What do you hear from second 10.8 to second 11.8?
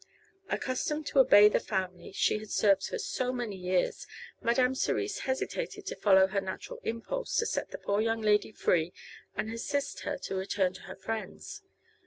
her friends.